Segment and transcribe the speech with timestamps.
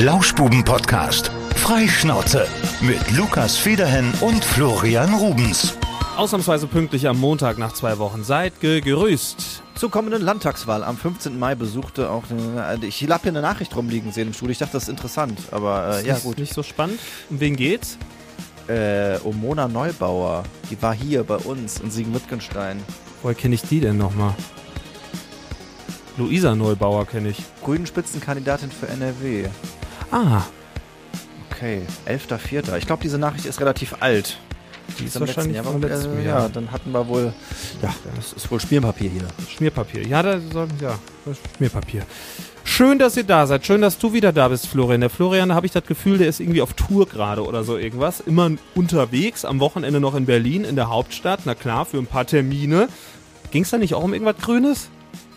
[0.00, 1.32] Lauschbuben-Podcast.
[1.56, 2.46] Freischnauze
[2.80, 5.76] mit Lukas Federhen und Florian Rubens.
[6.16, 8.22] Ausnahmsweise pünktlich am Montag nach zwei Wochen.
[8.22, 9.64] Seid gegrüßt.
[9.74, 11.36] Zur kommenden Landtagswahl am 15.
[11.36, 14.52] Mai besuchte auch, eine, ich habe hier eine Nachricht rumliegen sehen im Studio.
[14.52, 16.38] Ich dachte, das ist interessant, aber äh, ja Ist gut.
[16.38, 17.00] Nicht so spannend.
[17.28, 17.98] Um wen geht's?
[18.68, 22.84] Äh, um Mona Neubauer, die war hier bei uns in Siegen-Wittgenstein.
[23.24, 24.36] Woher kenne ich die denn nochmal?
[26.16, 27.42] Luisa Neubauer kenne ich.
[27.64, 29.48] Grünen Spitzenkandidatin für NRW.
[30.10, 30.42] Ah,
[31.58, 32.78] Okay, 11.04.
[32.78, 34.38] Ich glaube, diese Nachricht ist relativ alt.
[35.00, 36.42] die ist wahrscheinlich Jahr, vom letzten äh, Jahr.
[36.42, 37.32] Ja, dann hatten wir wohl,
[37.82, 39.24] ja, das ist wohl Spielpapier hier.
[39.48, 40.06] Schmierpapier.
[40.06, 42.06] Ja, da soll, ja, das ist Schmierpapier.
[42.62, 43.66] Schön, dass ihr da seid.
[43.66, 45.00] Schön, dass du wieder da bist, Florian.
[45.00, 47.76] Der Florian, da habe ich das Gefühl, der ist irgendwie auf Tour gerade oder so
[47.76, 48.20] irgendwas.
[48.20, 51.40] Immer unterwegs, am Wochenende noch in Berlin, in der Hauptstadt.
[51.44, 52.88] Na klar, für ein paar Termine.
[53.50, 54.90] Ging es da nicht auch um irgendwas Grünes?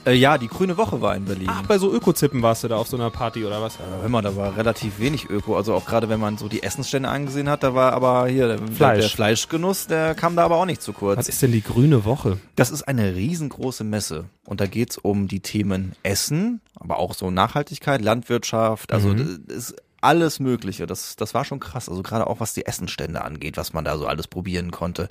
[0.05, 1.47] Äh, ja, die Grüne Woche war in Berlin.
[1.49, 3.77] Ach, bei so Ökozippen warst du da auf so einer Party oder was?
[3.79, 5.55] Hör mal, da war relativ wenig Öko.
[5.55, 8.57] Also auch gerade wenn man so die Essensstände angesehen hat, da war aber hier der,
[8.67, 8.99] Fleisch.
[9.01, 11.17] der Fleischgenuss, der kam da aber auch nicht zu kurz.
[11.19, 12.37] Was ist denn die grüne Woche?
[12.55, 17.29] Das ist eine riesengroße Messe und da geht's um die Themen Essen, aber auch so
[17.29, 19.43] Nachhaltigkeit, Landwirtschaft, also Mhm.
[19.47, 20.87] das ist alles Mögliche.
[20.87, 21.87] Das, das war schon krass.
[21.87, 25.07] Also gerade auch was die Essenstände angeht, was man da so alles probieren konnte.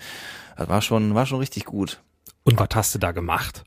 [0.57, 2.01] Das war schon, war schon richtig gut.
[2.43, 3.63] Und was hast du da gemacht?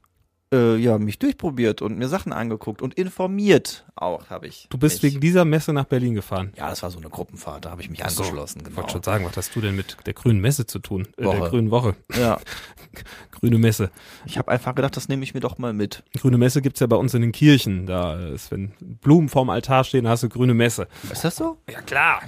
[0.54, 4.68] Äh, ja, mich durchprobiert und mir Sachen angeguckt und informiert auch habe ich.
[4.70, 5.14] Du bist mich.
[5.14, 6.52] wegen dieser Messe nach Berlin gefahren.
[6.58, 8.22] Ja, das war so eine Gruppenfahrt, da habe ich mich so.
[8.24, 8.60] angeschlossen.
[8.60, 8.78] Ich Genau.
[8.78, 11.08] wollte schon sagen, was hast du denn mit der grünen Messe zu tun?
[11.18, 11.96] Äh, der grünen Woche.
[12.18, 12.40] Ja,
[13.32, 13.90] Grüne Messe.
[14.26, 16.04] ich habe einfach gedacht, das nehme ich mir doch mal mit.
[16.20, 17.86] Grüne Messe gibt's ja bei uns in den Kirchen.
[17.88, 20.88] Da ist, wenn Blumen vorm Altar stehen, hast du grüne Messe.
[21.12, 21.58] Ist das so?
[21.70, 22.22] Ja, klar.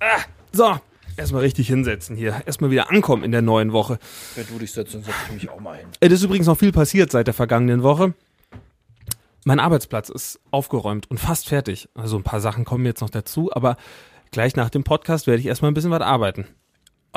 [0.00, 0.20] Ah,
[0.52, 0.76] so,
[1.16, 2.42] erstmal richtig hinsetzen hier.
[2.46, 3.98] Erstmal wieder ankommen in der neuen Woche.
[4.34, 5.86] Wenn du dich setzt, dann setze ich mich auch mal hin.
[6.00, 8.14] Es ist übrigens noch viel passiert seit der vergangenen Woche.
[9.44, 11.88] Mein Arbeitsplatz ist aufgeräumt und fast fertig.
[11.94, 13.76] Also ein paar Sachen kommen jetzt noch dazu, aber
[14.30, 16.46] gleich nach dem Podcast werde ich erstmal ein bisschen was arbeiten.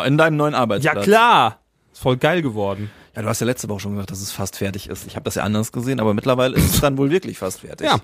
[0.03, 0.95] In deinem neuen Arbeitsplatz?
[0.95, 1.59] Ja, klar.
[1.93, 2.91] Ist voll geil geworden.
[3.15, 5.07] Ja, du hast ja letzte Woche schon gesagt, dass es fast fertig ist.
[5.07, 7.87] Ich habe das ja anders gesehen, aber mittlerweile ist es dann wohl wirklich fast fertig.
[7.87, 8.01] Ja.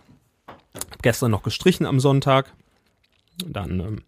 [0.48, 2.54] Hab gestern noch gestrichen am Sonntag.
[3.46, 4.02] Dann, ähm, äh,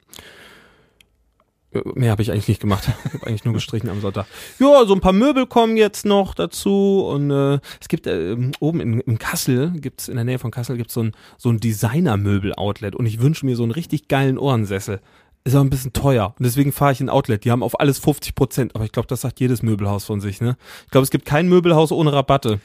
[1.95, 2.88] mehr habe ich eigentlich nicht gemacht.
[3.06, 4.25] Ich habe eigentlich nur gestrichen am Sonntag.
[4.59, 8.79] Ja, so ein paar Möbel kommen jetzt noch dazu und äh, es gibt äh, oben
[8.79, 12.95] in, in Kassel, gibt's in der Nähe von Kassel gibt's so ein so ein Designer-Möbel-Outlet
[12.95, 15.00] und ich wünsche mir so einen richtig geilen Ohrensessel.
[15.45, 17.44] Ist aber ein bisschen teuer und deswegen fahre ich in Outlet.
[17.44, 20.39] Die haben auf alles 50 Prozent, aber ich glaube, das sagt jedes Möbelhaus von sich.
[20.39, 20.56] Ne?
[20.85, 22.59] Ich glaube, es gibt kein Möbelhaus ohne Rabatte.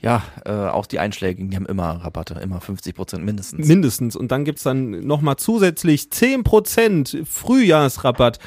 [0.00, 3.66] Ja, äh, auch die Einschlägigen, die haben immer Rabatte, immer 50 Prozent mindestens.
[3.66, 4.14] Mindestens.
[4.14, 8.38] Und dann gibt's dann nochmal zusätzlich 10% Frühjahrsrabatt.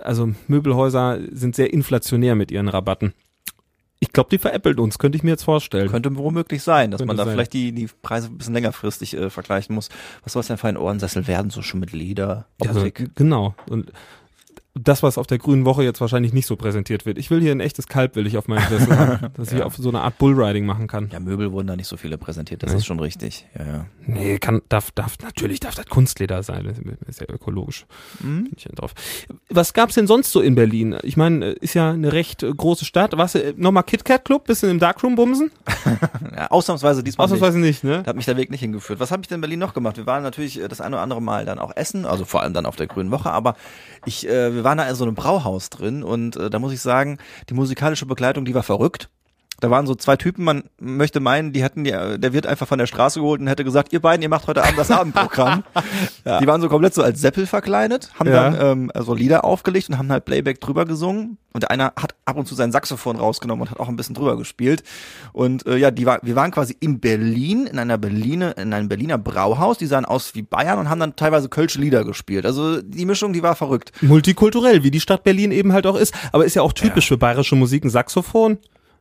[0.00, 3.14] Also Möbelhäuser sind sehr inflationär mit ihren Rabatten.
[3.98, 5.88] Ich glaube, die veräppeln uns, könnte ich mir jetzt vorstellen.
[5.90, 7.32] Könnte womöglich sein, dass Könnte man da sein.
[7.32, 9.88] vielleicht die, die Preise ein bisschen längerfristig äh, vergleichen muss.
[10.22, 11.50] Was soll es denn für ein Ohrensessel werden?
[11.50, 13.12] So schon mit Leder, Ja, Optik.
[13.14, 13.54] genau.
[13.70, 13.92] Und
[14.78, 17.18] das, was auf der grünen Woche jetzt wahrscheinlich nicht so präsentiert wird.
[17.18, 19.76] Ich will hier ein echtes Kalb, will ich auf meinem Sessel haben, dass ich auf
[19.76, 21.08] so eine Art Bullriding machen kann.
[21.12, 22.78] ja, Möbel wurden da nicht so viele präsentiert, das Nee.
[22.78, 23.46] ist schon richtig.
[23.58, 23.86] Ja, ja.
[24.06, 26.64] Nee, kann, darf, darf, natürlich darf das Kunstleder sein.
[26.66, 26.78] Das
[27.08, 27.86] ist ja ökologisch.
[28.20, 28.92] Bin ich ja drauf.
[29.50, 30.96] Was gab's denn sonst so in Berlin?
[31.02, 33.16] Ich meine, ist ja eine recht große Stadt.
[33.16, 34.44] Warst du äh, nochmal KitKat Club?
[34.46, 35.50] Bisschen im Darkroom bumsen?
[36.36, 37.34] ja ausnahmsweise diesmal nicht.
[37.34, 38.02] Ausnahmsweise nicht, ne?
[38.02, 39.00] Da hat mich der Weg nicht hingeführt.
[39.00, 39.96] Was habe ich denn in Berlin noch gemacht?
[39.96, 42.52] Wir waren natürlich äh, das eine oder andere Mal dann auch essen, also vor allem
[42.52, 43.56] dann auf der Grünen Woche, aber
[44.06, 46.80] ich, äh, wir waren da in so einem Brauhaus drin und äh, da muss ich
[46.80, 47.18] sagen,
[47.48, 49.10] die musikalische Begleitung, die war verrückt.
[49.60, 52.78] Da waren so zwei Typen, man möchte meinen, die hätten die, der wird einfach von
[52.78, 55.64] der Straße geholt und hätte gesagt, ihr beiden, ihr macht heute Abend das Abendprogramm.
[56.40, 58.50] Die waren so komplett so als Seppel verkleidet, haben Ja.
[58.50, 61.38] dann ähm, also Lieder aufgelegt und haben halt Playback drüber gesungen.
[61.54, 64.14] Und der eine hat ab und zu sein Saxophon rausgenommen und hat auch ein bisschen
[64.14, 64.82] drüber gespielt.
[65.32, 68.88] Und äh, ja, die war, wir waren quasi in Berlin, in einer Berliner, in einem
[68.90, 72.44] Berliner Brauhaus, die sahen aus wie Bayern und haben dann teilweise kölsche Lieder gespielt.
[72.44, 73.92] Also die Mischung, die war verrückt.
[74.02, 76.12] Multikulturell, wie die Stadt Berlin eben halt auch ist.
[76.32, 78.58] Aber ist ja auch typisch für bayerische Musik ein Saxophon.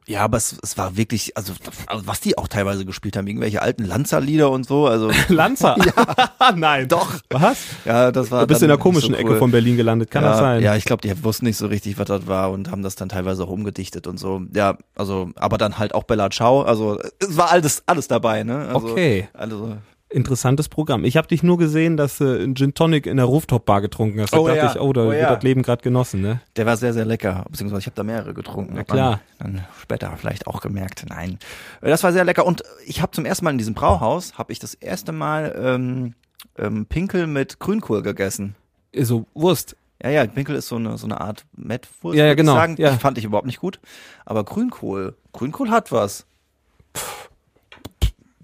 [0.07, 1.53] Ja, aber es, es war wirklich, also,
[1.91, 5.75] was die auch teilweise gespielt haben, irgendwelche alten Lanzer-Lieder und so, also Lanzer.
[5.83, 6.51] ja.
[6.55, 6.87] Nein.
[6.87, 7.11] Doch.
[7.29, 7.57] Was?
[7.85, 9.39] ja, das war Du bist in der komischen so Ecke cool.
[9.39, 10.11] von Berlin gelandet.
[10.11, 10.61] Kann ja, das sein?
[10.61, 13.09] Ja, ich glaube, die wussten nicht so richtig, was das war und haben das dann
[13.09, 14.41] teilweise auch umgedichtet und so.
[14.53, 18.67] Ja, also, aber dann halt auch Bella Ciao, also es war alles, alles dabei, ne?
[18.67, 19.27] Also, Okay.
[19.33, 19.77] Also,
[20.15, 21.03] Interessantes Programm.
[21.03, 24.31] Ich habe dich nur gesehen, dass du einen Gin Tonic in der Rooftop-Bar getrunken hast.
[24.33, 24.71] Da Oh dachte ja.
[24.71, 25.35] ich, oh, da Oh wird ja.
[25.35, 26.39] das Leben gerade genossen, ne?
[26.55, 28.73] der war sehr, sehr lecker, beziehungsweise ich habe da mehrere getrunken.
[28.75, 29.19] Na klar.
[29.39, 31.05] Dann später vielleicht auch gemerkt.
[31.09, 31.37] Nein,
[31.81, 34.53] Äh, das war sehr lecker und ich habe zum ersten Mal in diesem Brauhaus, habe
[34.53, 36.13] ich das erste Mal ähm,
[36.57, 38.55] ähm, Pinkel mit Grünkohl gegessen.
[38.97, 39.75] So, Wurst.
[40.01, 42.75] Ja, ja, Pinkel ist so eine, so eine Art Mettwurst, Ja, ja, genau, sagen.
[42.77, 42.91] ja.
[42.91, 43.79] Die fand ich überhaupt nicht gut.
[44.25, 46.25] Aber Grünkohl, Grünkohl hat was.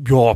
[0.05, 0.35] Ja,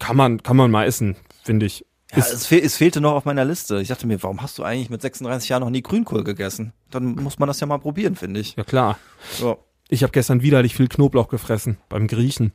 [0.00, 1.14] kann man, kann man mal essen,
[1.44, 1.86] finde ich.
[2.12, 3.80] Ja, es, fehl, es fehlte noch auf meiner Liste.
[3.80, 6.72] Ich dachte mir, warum hast du eigentlich mit 36 Jahren noch nie Grünkohl gegessen?
[6.90, 8.56] Dann muss man das ja mal probieren, finde ich.
[8.56, 8.98] Ja klar.
[9.40, 9.56] Ja.
[9.88, 12.52] Ich habe gestern widerlich viel Knoblauch gefressen beim Griechen.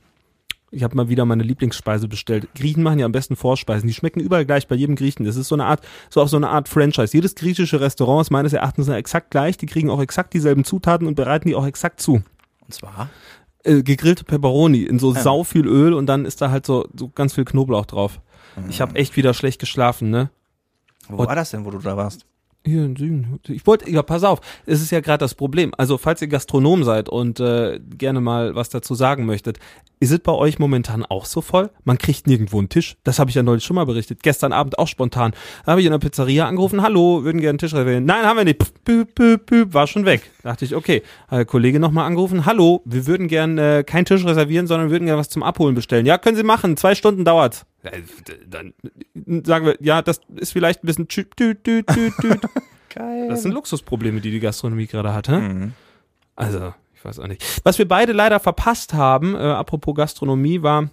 [0.72, 2.50] Ich habe mal wieder meine Lieblingsspeise bestellt.
[2.54, 3.88] Griechen machen ja am besten Vorspeisen.
[3.88, 5.26] Die schmecken überall gleich bei jedem Griechen.
[5.26, 7.16] Das ist so eine Art, so auch so eine Art Franchise.
[7.16, 9.56] Jedes griechische Restaurant ist meines Erachtens exakt gleich.
[9.56, 12.24] Die kriegen auch exakt dieselben Zutaten und bereiten die auch exakt zu.
[12.62, 13.10] Und zwar?
[13.66, 15.22] Äh, gegrillte Peperoni in so Ja.
[15.22, 18.20] sau viel Öl und dann ist da halt so, so ganz viel Knoblauch drauf.
[18.70, 20.30] Ich habe echt wieder schlecht geschlafen, ne?
[21.10, 22.26] Wo Und- war das denn, wo du da warst?
[22.66, 23.40] Hier in Süden.
[23.48, 25.72] Ich wollte, ja, pass auf, es ist ja gerade das Problem.
[25.78, 29.60] Also, falls ihr Gastronom seid und äh, gerne mal was dazu sagen möchtet,
[30.00, 31.70] ist es bei euch momentan auch so voll?
[31.84, 32.98] Man kriegt nirgendwo einen Tisch.
[33.04, 34.24] Das habe ich ja neulich schon mal berichtet.
[34.24, 35.34] Gestern Abend auch spontan.
[35.64, 38.06] Da habe ich in der Pizzeria angerufen, hallo, würden gerne einen Tisch reservieren.
[38.06, 38.58] Nein, haben wir nicht.
[38.84, 40.32] Püp, püp, püp, war schon weg.
[40.42, 41.04] Da dachte ich, okay.
[41.28, 45.06] Hat der Kollege nochmal angerufen, hallo, wir würden gern äh, keinen Tisch reservieren, sondern würden
[45.06, 46.08] gerne was zum Abholen bestellen.
[46.08, 47.66] Ja, können Sie machen, zwei Stunden dauert's.
[48.48, 48.74] Dann
[49.44, 51.08] sagen wir, ja, das ist vielleicht ein bisschen.
[52.90, 53.28] Geil.
[53.28, 55.28] Das sind Luxusprobleme, die die Gastronomie gerade hat.
[55.28, 55.40] Hä?
[55.40, 55.74] Mhm.
[56.36, 57.62] Also, ich weiß auch nicht.
[57.64, 60.90] Was wir beide leider verpasst haben, äh, apropos Gastronomie, war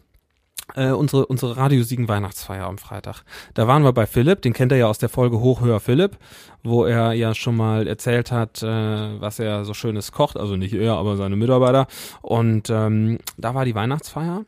[0.74, 3.22] äh, unsere, unsere radiosiegen Weihnachtsfeier am Freitag.
[3.54, 6.16] Da waren wir bei Philipp, den kennt er ja aus der Folge Hochhöher Philipp,
[6.62, 10.74] wo er ja schon mal erzählt hat, äh, was er so schönes kocht, also nicht
[10.74, 11.86] er, aber seine Mitarbeiter.
[12.20, 14.44] Und ähm, da war die Weihnachtsfeier.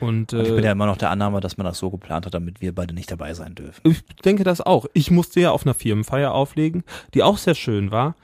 [0.00, 2.26] Und, Und ich bin äh, ja immer noch der Annahme, dass man das so geplant
[2.26, 3.80] hat, damit wir beide nicht dabei sein dürfen.
[3.84, 4.86] ich denke das auch.
[4.92, 8.14] Ich musste ja auf einer Firmenfeier auflegen, die auch sehr schön war.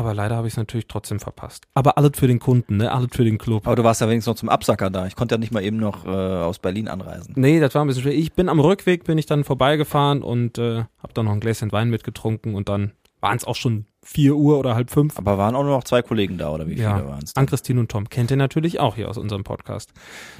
[0.00, 1.66] Aber leider habe ich es natürlich trotzdem verpasst.
[1.74, 2.90] Aber alles für den Kunden, ne?
[2.90, 3.66] Alles für den Club.
[3.66, 5.06] Aber du warst ja wenigstens noch zum Absacker da.
[5.06, 7.34] Ich konnte ja nicht mal eben noch äh, aus Berlin anreisen.
[7.36, 8.14] Nee, das war ein bisschen schwer.
[8.14, 11.70] Ich bin am Rückweg, bin ich dann vorbeigefahren und äh, habe dann noch ein Gläschen
[11.70, 15.18] Wein mitgetrunken und dann waren es auch schon vier Uhr oder halb fünf.
[15.18, 17.36] Aber waren auch nur noch zwei Kollegen da, oder wie viele Ja, waren es?
[17.36, 19.92] Ann-Christine und Tom kennt ihr natürlich auch hier aus unserem Podcast.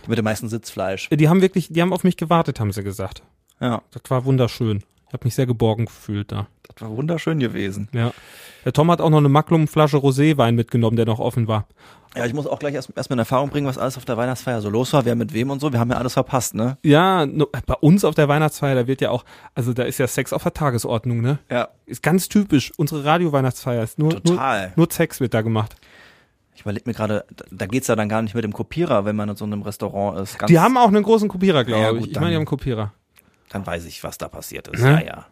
[0.04, 1.08] Die mit dem meisten Sitzfleisch.
[1.10, 3.22] Die haben wirklich, die haben auf mich gewartet, haben sie gesagt.
[3.60, 4.82] Ja, Das war wunderschön.
[5.08, 6.46] Ich habe mich sehr geborgen gefühlt da.
[6.74, 7.88] Das war wunderschön gewesen.
[7.92, 8.12] Ja.
[8.64, 11.66] Der Tom hat auch noch eine Maklum-Flasche Roséwein mitgenommen, der noch offen war.
[12.16, 14.60] Ja, ich muss auch gleich erst, erst in Erfahrung bringen, was alles auf der Weihnachtsfeier
[14.60, 15.72] so los war, wer mit wem und so.
[15.72, 16.76] Wir haben ja alles verpasst, ne?
[16.82, 19.24] Ja, no, bei uns auf der Weihnachtsfeier, da wird ja auch,
[19.54, 21.38] also da ist ja Sex auf der Tagesordnung, ne?
[21.48, 21.68] Ja.
[21.86, 22.72] Ist ganz typisch.
[22.76, 24.72] Unsere Radio-Weihnachtsfeier ist nur, nur, Total.
[24.74, 25.76] nur Sex wird da gemacht.
[26.56, 29.28] Ich überlege mir gerade, da, geht's ja dann gar nicht mit dem Kopierer, wenn man
[29.28, 30.36] in so einem Restaurant ist.
[30.38, 31.98] Ganz, Die haben auch einen großen Kopierer, glaube Ja, ich.
[32.00, 32.92] gut, ich meine, die haben einen Kopierer.
[33.50, 34.82] Dann weiß ich, was da passiert ist.
[34.82, 34.90] Ne?
[34.90, 35.26] Ja, ja.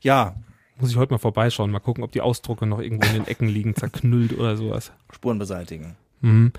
[0.00, 0.34] Ja,
[0.78, 3.48] Muss ich heute mal vorbeischauen, mal gucken, ob die Ausdrucke noch irgendwo in den Ecken
[3.48, 4.92] liegen, zerknüllt oder sowas.
[5.12, 5.96] Spuren beseitigen.
[6.22, 6.52] Mhm.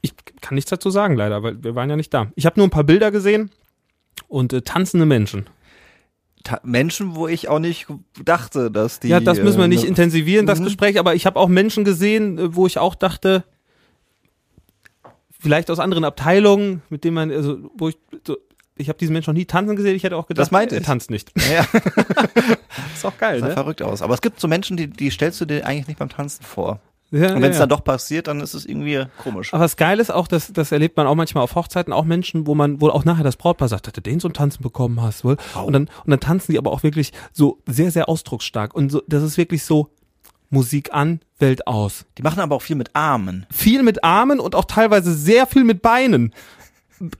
[0.00, 2.30] Ich kann nichts dazu sagen, leider, weil wir waren ja nicht da.
[2.36, 3.50] Ich habe nur ein paar Bilder gesehen
[4.28, 5.46] und äh, tanzende Menschen.
[6.44, 7.86] Ta Menschen, wo ich auch nicht
[8.24, 9.08] dachte, dass die.
[9.08, 10.64] ja, das müssen wir äh, nicht ne- intensivieren, das Mhm.
[10.64, 13.44] Gespräch, aber ich habe auch Menschen gesehen, äh, wo ich auch dachte,
[15.38, 18.36] vielleicht aus anderen Abteilungen, mit denen man, also, wo ich, so,
[18.76, 20.82] ich habe diesen Menschen noch nie tanzen gesehen, ich hätte auch gedacht, Das meinte er
[20.82, 21.32] tanzt nicht.
[21.50, 21.64] Ja,
[22.94, 23.52] ist auch geil, sah ne?
[23.52, 24.02] verrückt aus.
[24.02, 26.80] Aber es gibt so Menschen, die, die stellst du dir eigentlich nicht beim Tanzen vor.
[27.12, 27.60] Ja, Und wenn es ja.
[27.60, 29.54] dann doch passiert, dann ist es irgendwie komisch.
[29.54, 32.48] Aber das Geile ist auch, dass das erlebt man auch manchmal auf Hochzeiten, auch Menschen,
[32.48, 35.24] wo man wohl auch nachher das Brautpaar sagt, dass du den zum Tanzen bekommen hast,
[35.24, 35.36] wohl.
[35.54, 39.02] Und dann und dann tanzen die aber auch wirklich so sehr sehr ausdrucksstark und so
[39.06, 39.90] das ist wirklich so
[40.50, 42.06] Musik an, Welt aus.
[42.18, 43.46] Die machen aber auch viel mit Armen.
[43.50, 46.32] Viel mit Armen und auch teilweise sehr viel mit Beinen.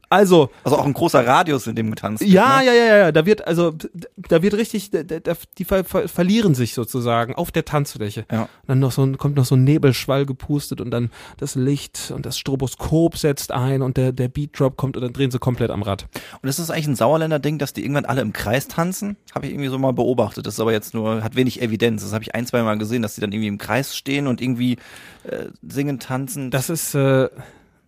[0.08, 2.30] Also, Also auch ein großer Radius, in dem getanzt wird.
[2.30, 2.66] ja, ne?
[2.66, 3.74] ja, ja, ja, da wird also
[4.16, 8.24] da wird richtig da, da, die ver, ver, verlieren sich sozusagen auf der Tanzfläche.
[8.30, 8.42] Ja.
[8.42, 12.12] Und dann noch so ein, kommt noch so ein Nebelschwall gepustet und dann das Licht
[12.14, 15.70] und das Stroboskop setzt ein und der, der Beatdrop kommt und dann drehen sie komplett
[15.70, 16.06] am Rad.
[16.42, 19.16] Und ist das eigentlich ein Sauerländer Ding, dass die irgendwann alle im Kreis tanzen?
[19.34, 20.46] Habe ich irgendwie so mal beobachtet.
[20.46, 22.02] Das ist aber jetzt nur, hat wenig Evidenz.
[22.02, 24.40] Das habe ich ein, zwei Mal gesehen, dass die dann irgendwie im Kreis stehen und
[24.40, 24.78] irgendwie
[25.24, 26.50] äh, singen, tanzen.
[26.50, 27.28] Das ist, äh,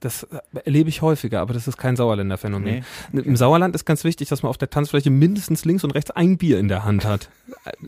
[0.01, 0.27] das
[0.65, 2.85] erlebe ich häufiger, aber das ist kein Sauerländer Phänomen.
[3.13, 6.39] Im Sauerland ist ganz wichtig, dass man auf der Tanzfläche mindestens links und rechts ein
[6.39, 7.29] Bier in der Hand hat.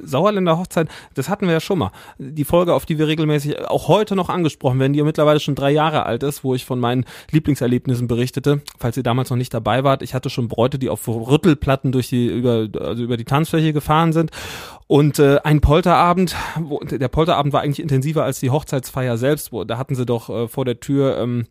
[0.03, 1.93] Sauerländer Hochzeit, das hatten wir ja schon mal.
[2.19, 5.55] Die Folge, auf die wir regelmäßig auch heute noch angesprochen werden, die ja mittlerweile schon
[5.55, 8.63] drei Jahre alt ist, wo ich von meinen Lieblingserlebnissen berichtete.
[8.79, 12.09] Falls ihr damals noch nicht dabei wart, ich hatte schon Bräute, die auf Rüttelplatten durch
[12.09, 14.31] die, über, also über die Tanzfläche gefahren sind.
[14.87, 19.63] Und äh, ein Polterabend, wo, der Polterabend war eigentlich intensiver als die Hochzeitsfeier selbst, wo
[19.63, 21.47] da hatten sie doch äh, vor der Tür ähm,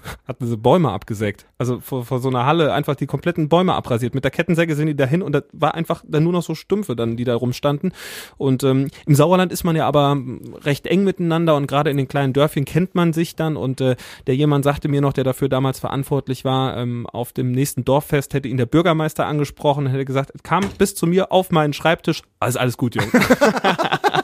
[0.28, 1.46] hatten sie Bäume abgesägt.
[1.58, 4.14] Also vor, vor so einer Halle einfach die kompletten Bäume abrasiert.
[4.14, 6.96] Mit der Kettensäge sind die dahin und da war einfach dann nur noch so Stümpfe
[6.96, 7.92] dann, die da rumstanden.
[8.36, 10.16] Und ähm, im Sauerland ist man ja aber
[10.62, 13.96] recht eng miteinander und gerade in den kleinen Dörfchen kennt man sich dann und äh,
[14.26, 18.34] der jemand sagte mir noch, der dafür damals verantwortlich war, ähm, auf dem nächsten Dorffest
[18.34, 22.22] hätte ihn der Bürgermeister angesprochen, hätte gesagt, es kam bis zu mir auf meinen Schreibtisch,
[22.40, 23.10] alles alles gut, Junge.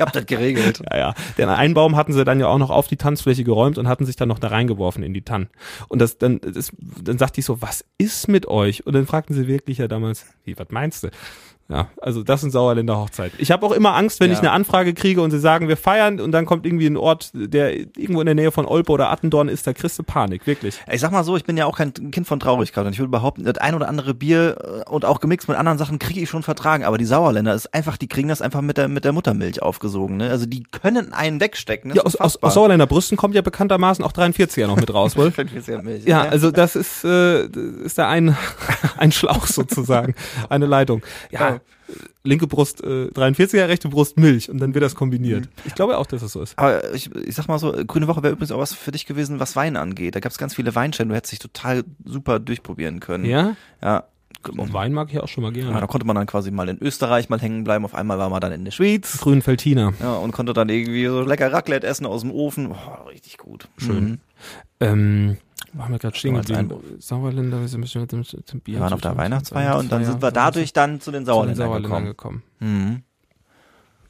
[0.00, 0.82] Ich Ich hab das geregelt.
[0.90, 1.14] Ja, ja.
[1.36, 4.06] Den einen Baum hatten sie dann ja auch noch auf die Tanzfläche geräumt und hatten
[4.06, 5.48] sich dann noch da reingeworfen in die Tannen.
[5.88, 8.86] Und das dann, das, dann sagte ich so, was ist mit euch?
[8.86, 11.10] Und dann fragten sie wirklich ja damals, wie, was meinst du?
[11.70, 13.32] Ja, also das sind Sauerländer Hochzeit.
[13.38, 14.34] Ich habe auch immer Angst, wenn Ja.
[14.34, 17.30] ich eine Anfrage kriege und sie sagen, wir feiern und dann kommt irgendwie ein Ort,
[17.32, 20.80] der irgendwo in der Nähe von Olpe oder Attendorn ist, da kriegst du Panik, wirklich.
[20.90, 23.10] Ich sag mal so, ich bin ja auch kein Kind von Traurigkeit und ich würde
[23.10, 26.28] behaupten, das ein oder andere Bier äh, und auch gemixt mit anderen Sachen kriege ich
[26.28, 29.12] schon vertragen, aber die Sauerländer ist einfach, die kriegen das einfach mit der mit der
[29.12, 30.28] Muttermilch aufgesogen, ne?
[30.30, 31.94] Also die können einen wegstecken.
[31.94, 35.32] Ja, aus, aus, aus Sauerländer Brüsten kommt ja bekanntermaßen auch 43er noch mit raus, wohl?
[35.82, 37.44] Milch, Ja, also das ist, äh,
[37.84, 38.36] ist da ein,
[38.98, 40.14] ein Schlauch sozusagen,
[40.48, 41.02] eine Leitung.
[41.30, 41.59] Ja, Ja.
[42.24, 45.48] Linke Brust äh, 43er, rechte Brust Milch und dann wird das kombiniert.
[45.64, 46.58] Ich glaube auch, dass es so ist.
[46.58, 49.40] Aber ich, ich sag mal so, Grüne Woche wäre übrigens auch was für dich gewesen,
[49.40, 50.14] was Wein angeht.
[50.14, 53.24] Da gab es ganz viele Weinstände, du hättest dich total super durchprobieren können.
[53.24, 53.56] Ja?
[53.82, 54.04] Ja.
[54.48, 55.80] Und Wein mag ich auch schon mal Ja, gerne.
[55.80, 58.40] da konnte man dann quasi mal in Österreich mal hängen bleiben, auf einmal war man
[58.40, 59.18] dann in der Schweiz.
[59.18, 59.92] Grünen Feltiner.
[60.00, 62.68] Ja, und konnte dann irgendwie so lecker Raclette essen aus dem Ofen.
[62.72, 63.68] Oh, richtig gut.
[63.76, 64.04] Schön.
[64.04, 64.18] Mhm.
[64.80, 65.36] Ähm,
[65.78, 66.70] haben wir gerade stehen geblieben?
[66.98, 68.12] Sauerländer, wir sind ein bisschen mit
[68.52, 68.74] dem, Bier.
[68.74, 71.54] Wir waren auf der Weihnachtsfeier und dann sind wir dadurch dann zu den zu den
[71.54, 72.42] Sauerländern gekommen.
[72.58, 73.02] Mhm.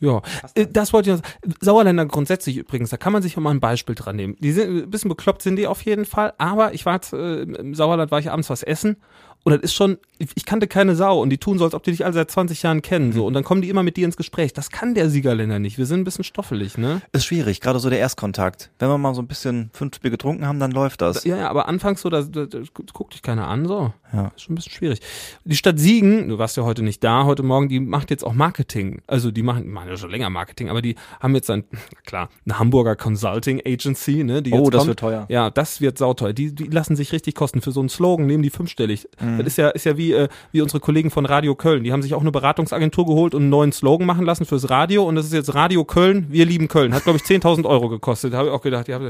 [0.01, 0.23] Ja,
[0.55, 1.55] äh, das wollte ich noch sagen.
[1.61, 4.37] Sauerländer grundsätzlich übrigens, da kann man sich auch mal ein Beispiel dran nehmen.
[4.41, 7.43] Die sind ein bisschen bekloppt sind die auf jeden Fall, aber ich war jetzt, äh,
[7.43, 8.97] im Sauerland war ich abends was essen
[9.45, 11.91] und das ist schon, ich kannte keine Sau und die tun so, als ob die
[11.93, 14.17] dich alle seit 20 Jahren kennen, so und dann kommen die immer mit dir ins
[14.17, 14.53] Gespräch.
[14.53, 15.79] Das kann der Siegerländer nicht.
[15.79, 17.01] Wir sind ein bisschen stoffelig, ne?
[17.13, 18.71] Ist schwierig, gerade so der Erstkontakt.
[18.79, 21.25] Wenn wir mal so ein bisschen fünf Bier getrunken haben, dann läuft das.
[21.25, 22.59] Ja, ja, aber anfangs so, da, da, da
[22.93, 23.93] guckt dich keiner an, so.
[24.13, 24.33] Ja.
[24.37, 25.01] Ist schon ein bisschen schwierig.
[25.45, 28.35] Die Stadt Siegen, du warst ja heute nicht da, heute Morgen, die macht jetzt auch
[28.35, 29.01] Marketing.
[29.07, 31.65] Also die machen, machen ja schon länger Marketing, aber die haben jetzt ein,
[32.05, 34.43] klar, eine Hamburger Consulting Agency, ne?
[34.43, 34.89] Die Oh, jetzt das kommt.
[34.89, 35.27] wird teuer.
[35.29, 36.33] Ja, das wird sauteuer.
[36.33, 37.63] Die, die lassen sich richtig kosten.
[37.63, 39.09] Für so einen Slogan nehmen die fünfstellig.
[39.21, 39.30] Mhm.
[39.39, 41.85] Das ist ja, ist ja wie, äh, wie unsere Kollegen von Radio Köln.
[41.85, 45.05] Die haben sich auch eine Beratungsagentur geholt und einen neuen Slogan machen lassen fürs Radio.
[45.05, 46.95] Und das ist jetzt Radio Köln, wir lieben Köln.
[46.95, 48.33] Hat, glaube ich, 10.000 Euro gekostet.
[48.33, 49.01] Da habe ich auch gedacht, ja,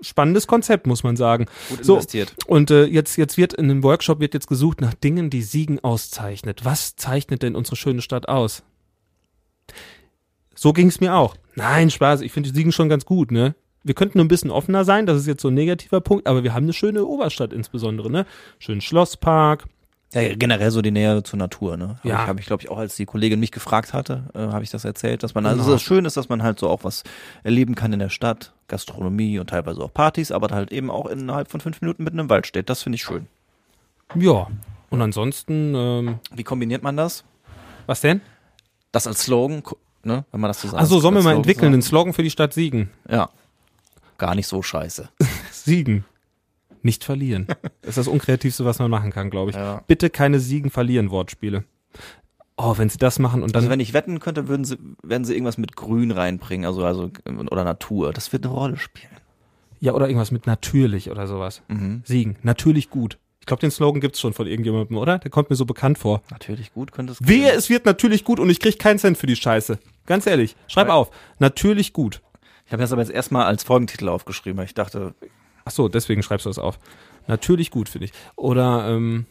[0.00, 1.46] spannendes Konzept, muss man sagen.
[1.68, 2.34] Gut so, investiert.
[2.46, 5.82] Und äh, jetzt, jetzt wird in einem Workshop wird jetzt gesucht nach Dingen, die Siegen
[5.82, 6.64] auszeichnet.
[6.64, 8.62] Was zeichnet denn unsere schöne Stadt aus?
[10.54, 11.36] So ging es mir auch.
[11.56, 13.54] Nein, Spaß, ich finde Siegen schon ganz gut, ne?
[13.84, 16.42] Wir könnten nur ein bisschen offener sein, das ist jetzt so ein negativer Punkt, aber
[16.42, 18.26] wir haben eine schöne Oberstadt insbesondere, ne?
[18.58, 19.66] Schönen Schlosspark.
[20.14, 21.96] Ja, generell so die Nähe zur Natur, ne?
[21.98, 22.22] Hab Ja.
[22.22, 24.70] Ich, habe ich, glaube ich, auch als die Kollegin mich gefragt hatte, äh, habe ich
[24.70, 25.72] das erzählt, dass man, also Genau.
[25.72, 27.02] das schön ist, dass man halt so auch was
[27.42, 31.50] erleben kann in der Stadt, Gastronomie und teilweise auch Partys, aber halt eben auch innerhalb
[31.50, 32.70] von fünf Minuten mitten im Wald steht.
[32.70, 33.26] Das finde ich schön.
[34.14, 34.46] Ja.
[34.90, 37.24] Und ansonsten, ähm, Wie kombiniert man das?
[37.86, 38.20] was denn?
[38.92, 39.62] Das als Slogan,
[40.04, 40.24] ne?
[40.30, 40.80] Wenn man das so sagt.
[40.82, 42.88] Achso, sollen wir mal entwickeln, einen Slogan für die Stadt Siegen.
[43.10, 43.28] Ja.
[44.18, 45.08] Gar nicht so scheiße.
[45.52, 46.04] Siegen.
[46.82, 47.46] Nicht verlieren.
[47.82, 49.56] Das ist das Unkreativste, was man machen kann, glaube ich.
[49.56, 49.82] Ja.
[49.86, 51.64] Bitte keine Siegen-Verlieren-Wortspiele.
[52.56, 53.60] Oh, wenn sie das machen und dann.
[53.60, 57.10] Also wenn ich wetten könnte, würden sie, werden sie irgendwas mit Grün reinbringen, also, also,
[57.50, 58.12] oder Natur.
[58.12, 59.10] Das wird eine Rolle spielen.
[59.80, 61.62] ja, oder irgendwas mit natürlich oder sowas.
[61.68, 62.02] Mhm.
[62.06, 62.36] Siegen.
[62.42, 63.18] Natürlich gut.
[63.40, 65.18] Ich glaube, den Slogan gibt's schon von irgendjemandem, oder?
[65.18, 66.22] Der kommt mir so bekannt vor.
[66.30, 69.26] Natürlich gut könnte es Wehe, es wird natürlich gut und ich krieg keinen Cent für
[69.26, 69.78] die Scheiße.
[70.06, 70.56] Ganz ehrlich.
[70.68, 70.94] Schreib Ja.
[70.94, 71.10] auf.
[71.40, 72.22] Natürlich gut.
[72.74, 75.14] Ich habe das aber jetzt erstmal als Folgentitel aufgeschrieben, weil ich dachte,
[75.64, 76.78] Ach so, deswegen schreibst du das auf.
[77.26, 78.12] Natürlich gut, finde ich.
[78.36, 79.24] Oder, ähm,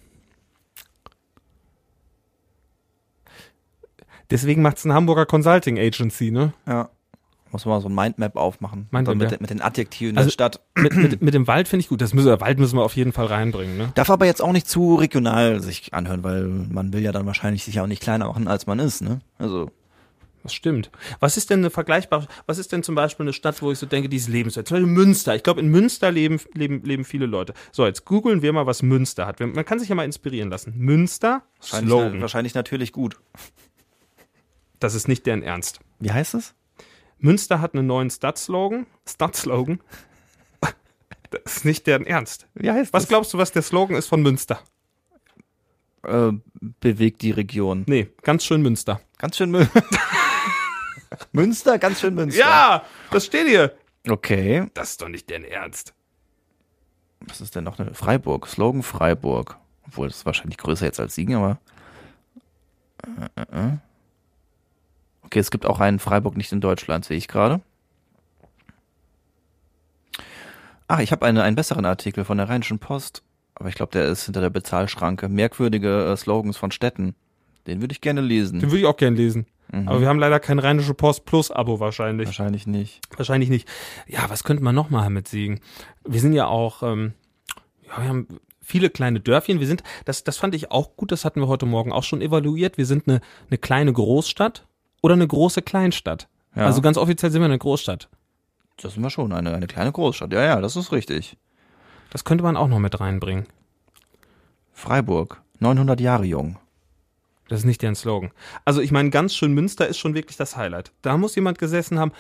[4.32, 6.54] deswegen macht's eine Hamburger Consulting Agency, ne?
[6.66, 6.90] ja,
[7.52, 8.88] muss man mal so ein Mindmap aufmachen.
[8.90, 9.38] Mindmap, mit, ja.
[9.40, 10.62] mit den Adjektiven Also- der Stadt.
[10.76, 12.02] Mit, mit, mit dem Wald finde ich gut.
[12.02, 13.92] Das müssen, Wald müssen wir auf jeden Fall reinbringen, ne?
[13.94, 17.64] Darf aber jetzt auch nicht zu regional sich anhören, weil man will ja dann wahrscheinlich
[17.64, 19.20] sich auch nicht kleiner machen, als man ist, ne?
[19.38, 19.70] Also,
[20.44, 20.92] Das stimmt.
[21.22, 23.86] Was ist denn eine vergleichbare, was ist denn zum Beispiel eine Stadt, wo ich so
[23.86, 24.68] denke, die ist lebenswert?
[24.68, 25.36] Zum Beispiel Münster.
[25.36, 27.54] Ich glaube, in Münster leben, leben, leben viele Leute.
[27.72, 29.40] So, jetzt googeln wir mal, was Münster hat.
[29.40, 30.74] Man kann sich ja mal inspirieren lassen.
[30.78, 32.22] Münster, wahrscheinlich, Slogan.
[32.22, 33.18] wahrscheinlich natürlich gut.
[34.80, 35.80] Das ist nicht deren Ernst.
[36.00, 36.54] Wie heißt es?
[37.20, 38.86] Münster hat einen neuen Stud-Slogan.
[39.08, 39.80] Stud-Slogan.
[41.30, 42.48] Das ist nicht deren Ernst.
[42.54, 44.60] Wie heißt Was glaubst du, was der Slogan ist von Münster?
[46.04, 46.34] Äh,
[46.82, 47.86] bewegt die Region.
[47.88, 49.00] Nee, ganz schön Münster.
[49.18, 49.70] Ganz schön Mün
[51.32, 52.40] Münster, ganz schön Münster.
[52.40, 53.74] Ja, das steht hier.
[54.08, 54.70] Okay.
[54.74, 55.94] Das ist doch nicht deren Ernst.
[57.22, 58.48] Was ist denn noch eine Freiburg?
[58.48, 59.58] Slogan Freiburg.
[59.86, 61.60] Obwohl, das ist wahrscheinlich größer jetzt als Siegen, aber.
[63.06, 63.78] Äh, äh, äh.
[65.24, 67.62] Okay, es gibt auch einen Freiburg nicht in Deutschland, sehe ich gerade.
[70.88, 73.24] Ach, ich habe eine, einen besseren Artikel von der Rheinischen Post,
[73.56, 75.30] aber ich glaube, der ist hinter der Bezahlschranke.
[75.30, 77.16] Merkwürdige äh, Slogans von Städten.
[77.68, 78.60] Den würde ich gerne lesen.
[78.60, 79.48] Den würde ich auch gern lesen.
[79.74, 79.88] Mhm.
[79.88, 82.28] Aber wir haben leider kein Rheinische Post Plus Abo wahrscheinlich.
[82.28, 83.02] Wahrscheinlich nicht.
[83.18, 83.68] Wahrscheinlich nicht.
[84.08, 85.60] Ja, was könnte man noch mal mit Siegen?
[86.08, 87.14] Wir sind ja auch, ähm,
[87.88, 88.28] ja, wir haben
[88.62, 89.60] viele kleine Dörfchen.
[89.60, 92.22] Wir sind, das, das fand ich auch gut, das hatten wir heute Morgen auch schon
[92.22, 92.78] evaluiert.
[92.78, 94.68] Wir sind eine, eine kleine Großstadt
[95.02, 96.28] oder eine große Kleinstadt.
[96.56, 96.66] Ja.
[96.66, 98.10] Also ganz offiziell sind wir eine Großstadt.
[98.78, 100.32] Das sind wir schon, eine, eine kleine Großstadt.
[100.34, 101.36] Ja, ja, das ist richtig.
[102.12, 103.48] Das könnte man auch noch mit reinbringen.
[104.72, 106.58] Freiburg, 900 Jahre jung.
[107.50, 108.32] Das ist nicht deren Slogan.
[108.66, 110.92] Also ich meine, ganz schön Münster ist schon wirklich das Highlight.
[111.02, 112.12] Da muss jemand gesessen haben.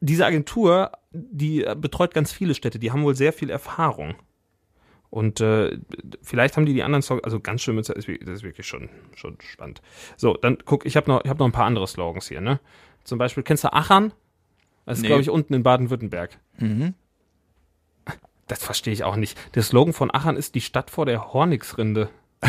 [0.00, 4.14] Diese Agentur, die betreut ganz viele Städte, die haben wohl sehr viel Erfahrung.
[5.10, 5.76] Und äh,
[6.22, 8.66] vielleicht haben die die anderen Slogans, also ganz schön Münster ist, wirklich- das ist wirklich
[8.66, 9.82] schon, schon spannend.
[10.16, 12.60] So, dann guck, ich habe noch, ich hab noch ein paar andere Slogans hier, ne?
[13.04, 14.12] Zum Beispiel, kennst du Achern?
[14.86, 15.08] Das ist, Nee.
[15.08, 16.38] glaube ich, unten in Baden-Württemberg.
[16.58, 16.94] Mhm.
[18.46, 19.36] Das verstehe ich auch nicht.
[19.54, 22.08] Der Slogan von Achern ist die Stadt vor der Hornixrinde.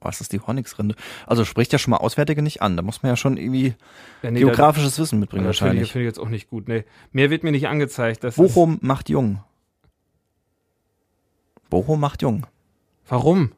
[0.00, 0.94] Was ist die Hornixrinde?
[1.26, 2.76] Also spricht ja schon mal Auswärtige nicht an.
[2.76, 3.74] Da muss man ja schon irgendwie
[4.22, 5.92] Ja, nee, da- geografisches Wissen mitbringen das finde ich, wahrscheinlich.
[5.92, 6.66] finde ich jetzt auch nicht gut.
[6.68, 8.24] Nee, mehr wird mir nicht angezeigt.
[8.24, 9.42] Das Bochum macht jung.
[11.70, 12.46] Bochum macht jung.
[13.08, 13.52] warum?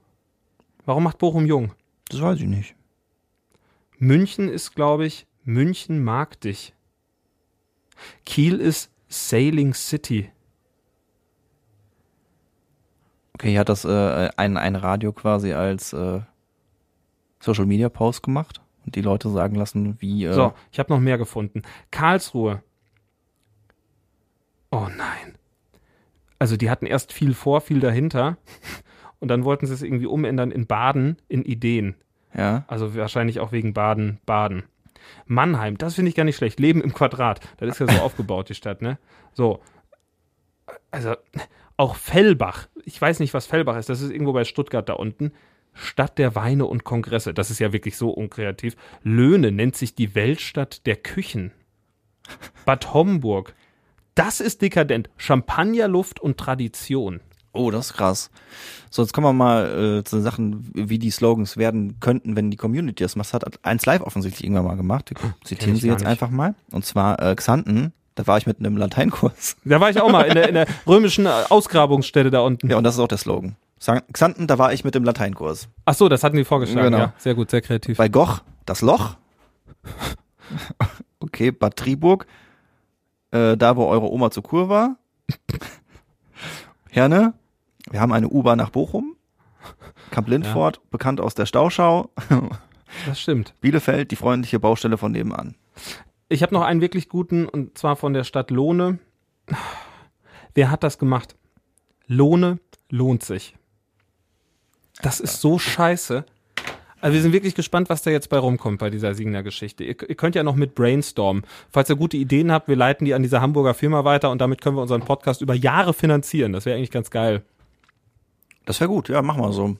[0.84, 1.72] Warum macht Bochum jung?
[2.10, 2.74] Das weiß ich nicht.
[3.98, 6.74] München ist, glaube ich, München mag dich.
[8.26, 10.30] Kiel ist Sailing City.
[13.44, 16.22] Okay, hier hat das äh, ein, ein Radio quasi als äh,
[17.40, 20.98] Social Media Post gemacht und die Leute sagen lassen, wie äh, So, ich habe noch
[20.98, 21.60] mehr gefunden.
[21.90, 22.62] Karlsruhe.
[24.70, 25.36] Oh nein.
[26.38, 28.38] Also die hatten erst viel vor, viel dahinter.
[29.20, 31.96] Und dann wollten sie es irgendwie umändern in Baden, in Ideen.
[32.34, 32.64] ja.
[32.66, 34.62] Also wahrscheinlich auch wegen Baden, Baden.
[35.26, 36.60] Mannheim, das finde ich gar nicht schlecht.
[36.60, 37.40] Leben im Quadrat.
[37.58, 38.98] Das ist ja so aufgebaut, die Stadt, ne?
[39.34, 39.60] So.
[40.90, 41.14] Also,
[41.76, 42.68] auch Fellbach.
[42.84, 43.88] Ich weiß nicht, was Fellbach ist.
[43.88, 45.32] Das ist irgendwo bei Stuttgart da unten.
[45.72, 47.34] Stadt der Weine und Kongresse.
[47.34, 48.76] Das ist ja wirklich so unkreativ.
[49.02, 51.52] Löhne nennt sich die Weltstadt der Küchen.
[52.64, 53.54] Bad Homburg.
[54.14, 55.10] Das ist dekadent.
[55.16, 57.20] Champagnerluft und Tradition.
[57.52, 58.30] Oh, das ist krass.
[58.90, 62.56] So, jetzt kommen wir mal äh, zu Sachen, wie die Slogans werden könnten, wenn die
[62.56, 63.26] Community das macht.
[63.26, 65.10] Das hat eins live offensichtlich irgendwann mal gemacht.
[65.10, 66.08] Wir zitieren sie jetzt nicht.
[66.08, 66.54] einfach mal.
[66.72, 67.92] Und zwar äh, Xanten.
[68.14, 69.56] Da war ich mit einem Lateinkurs.
[69.64, 72.70] Da war ich auch mal in der, in der römischen äh, Ausgrabungsstätte da unten.
[72.70, 73.56] Ja, und das ist auch der Slogan.
[74.12, 75.68] Xanten, da war ich mit dem Lateinkurs.
[75.84, 76.92] Ach so, das hatten die vorgeschlagen.
[76.92, 76.98] Genau.
[76.98, 77.98] Ja, sehr gut, sehr kreativ.
[77.98, 79.16] Bei Goch, das Loch.
[81.20, 82.26] okay, Bad Triburg.
[83.30, 84.96] Äh, da, wo eure Oma zur Kur war.
[86.88, 87.34] Herne.
[87.90, 89.16] Wir haben eine U-Bahn nach Bochum.
[90.10, 92.10] Kamp Lindfort, bekannt aus der Stauschau.
[93.06, 93.54] Das stimmt.
[93.60, 95.56] Bielefeld, die freundliche Baustelle von nebenan.
[96.28, 98.98] Ich habe noch einen wirklich guten, und zwar von der Stadt Lohne.
[100.54, 101.36] Wer hat das gemacht?
[102.06, 102.58] Lohne
[102.90, 103.56] lohnt sich.
[105.02, 106.24] Das ist so scheiße.
[107.00, 109.84] Also wir sind wirklich gespannt, was da jetzt bei rumkommt bei dieser Signer Geschichte.
[109.84, 111.44] Ihr, ihr könnt ja noch mit brainstormen.
[111.70, 114.62] Falls ihr gute Ideen habt, wir leiten die an diese Hamburger Firma weiter und damit
[114.62, 116.54] können wir unseren Podcast über Jahre finanzieren.
[116.54, 117.42] Das wäre eigentlich ganz geil.
[118.64, 119.76] Das wäre gut, ja, machen wir so.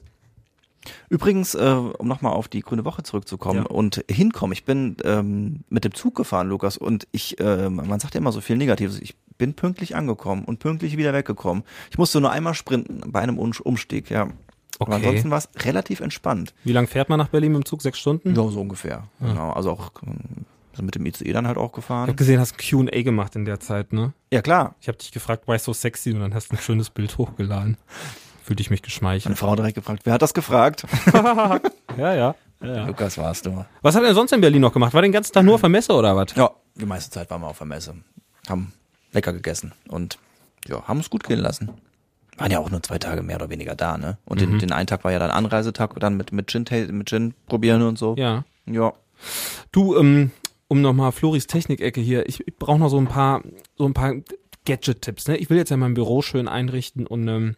[1.09, 3.65] Übrigens, äh, um nochmal auf die Grüne Woche zurückzukommen Ja.
[3.69, 4.53] und hinkommen.
[4.53, 8.31] Ich bin ähm, mit dem Zug gefahren, Lukas, und ich, äh, man sagt ja immer
[8.31, 8.99] so viel Negatives.
[8.99, 11.63] Ich bin pünktlich angekommen und pünktlich wieder weggekommen.
[11.91, 14.29] Ich musste nur einmal sprinten bei einem Um- Umstieg, ja.
[14.79, 15.05] Aber Okay.
[15.07, 16.53] ansonsten war es relativ entspannt.
[16.65, 17.81] Wie lang fährt man nach Berlin mit dem Zug?
[17.81, 18.35] Sechs Stunden?
[18.35, 19.07] Ja, so ungefähr.
[19.21, 19.51] Genau.
[19.53, 20.45] Also auch ähm,
[20.85, 22.07] mit dem ICE dann halt auch Ich gefahren.
[22.07, 24.11] habe gesehen, hast Q&A gemacht in der Zeit, ne?
[24.33, 24.75] Ja, klar.
[24.81, 26.11] Ich habe dich gefragt, ich so sexy?
[26.11, 27.77] Und dann hast du ein schönes Bild hochgeladen.
[28.45, 29.35] Fühlte ich mich geschmeichelt.
[29.39, 30.85] Frau hat direkt gefragt, wer hat das gefragt?
[31.97, 32.35] Ja, ja.
[32.61, 32.85] ja.
[32.85, 33.65] Lukas warst du.
[33.81, 34.93] Was hat er sonst in Berlin noch gemacht?
[34.93, 36.35] War den ganzen Tag nur auf der Messe oder was?
[36.35, 37.95] Ja, die meiste Zeit waren wir auf der Messe.
[38.49, 38.73] Haben
[39.13, 40.19] lecker gegessen und
[40.67, 41.71] ja, haben es gut gehen lassen.
[42.37, 44.17] Waren ja auch nur zwei Tage mehr oder weniger da, ne?
[44.25, 47.33] Und den, den einen Tag war ja dann Anreisetag, dann mit, mit Gin, mit Gin
[47.47, 48.15] probieren und so.
[48.17, 48.43] Ja.
[48.65, 48.91] Ja.
[49.71, 50.31] Du, ähm,
[50.67, 53.41] um nochmal Floris Technikecke hier, ich, ich brauche noch so ein paar,
[53.77, 54.15] so ein paar
[54.65, 55.29] Gadget-Tipps.
[55.29, 55.37] Ne?
[55.37, 57.55] Ich will jetzt ja mein Büro schön einrichten und ähm,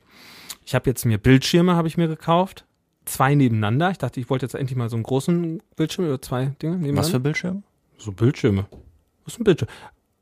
[0.68, 2.66] ich habe jetzt mir Bildschirme, habe ich mir gekauft.
[3.06, 3.90] Zwei nebeneinander.
[3.90, 7.00] Ich dachte, ich wollte jetzt endlich mal so einen großen Bildschirm oder zwei Dinge nebeneinander.
[7.04, 7.64] Was für Bildschirm?
[7.98, 8.66] So Bildschirme.
[9.24, 9.70] Was ist ein Bildschirm?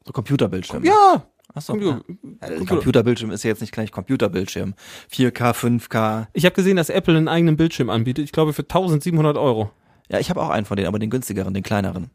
[0.05, 0.83] So Computerbildschirm.
[0.85, 1.25] Ja!
[1.53, 1.73] Achso.
[1.73, 2.03] Computer-
[2.41, 2.49] Ja.
[2.59, 4.75] Ja, Computerbildschirm ist ja jetzt nicht gleich Computerbildschirm.
[5.11, 6.27] 4K, 5K.
[6.33, 8.25] Ich habe gesehen, dass Apple einen eigenen Bildschirm anbietet.
[8.25, 9.71] Ich glaube für 1700 Euro.
[10.09, 12.11] Ja, ich habe auch einen von denen, aber den günstigeren, den kleineren.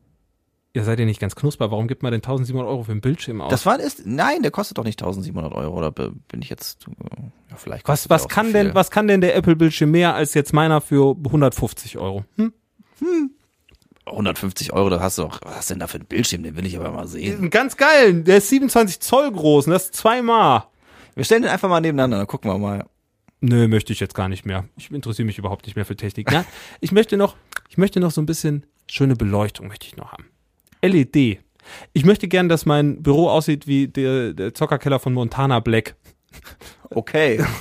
[0.73, 1.73] Ihr seid ja nicht ganz knusper.
[1.73, 3.51] Warum gibt man denn 1700 Euro für einen Bildschirm aus?
[3.51, 7.23] Das war ist nein, der kostet doch nicht 1700 Euro oder bin ich jetzt äh,
[7.51, 10.35] ja vielleicht was, was auch so kann denn, was kann denn der Apple-Bildschirm mehr als
[10.35, 12.25] jetzt meiner für 150 Euro?
[12.37, 12.53] Hm?
[14.07, 16.67] 150 Euro, da hast du doch, was hast denn da für einen Bildschirm, den will
[16.67, 17.51] ich aber mal sehen.
[17.51, 18.23] Ganz geil.
[18.23, 20.65] Der ist 27 Zoll groß und das ist zweimal.
[21.15, 22.87] Wir stellen den einfach mal nebeneinander, dann gucken wir mal.
[23.41, 24.69] Nö, möchte ich jetzt gar nicht mehr.
[24.77, 26.31] Ich interessiere mich überhaupt nicht mehr für Technik.
[26.31, 26.45] Ja,
[26.81, 27.37] ich möchte noch,
[27.69, 30.27] ich möchte noch so ein bisschen schöne Beleuchtung möchte ich noch haben.
[30.83, 31.39] LED.
[31.93, 35.97] Ich möchte gern, dass mein Büro aussieht wie der, der Zockerkeller von Montana Black.
[36.93, 37.45] Okay.